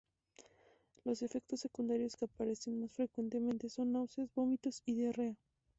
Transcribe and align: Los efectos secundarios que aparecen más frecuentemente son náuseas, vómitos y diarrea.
Los 1.03 1.21
efectos 1.21 1.59
secundarios 1.59 2.15
que 2.15 2.25
aparecen 2.25 2.81
más 2.81 2.91
frecuentemente 2.91 3.69
son 3.69 3.91
náuseas, 3.91 4.33
vómitos 4.33 4.81
y 4.87 4.95
diarrea. 4.95 5.37